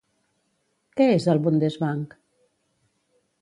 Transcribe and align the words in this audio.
Què 1.01 1.07
és 1.17 1.27
el 1.33 1.41
Bundesbank? 1.49 2.17